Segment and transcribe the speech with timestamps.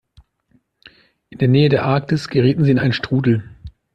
[1.29, 3.47] In der Nähe der Arktis gerieten sie in einen Strudel.